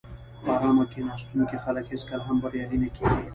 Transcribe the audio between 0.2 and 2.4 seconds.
په آرامه کیناستونکي خلک هېڅکله هم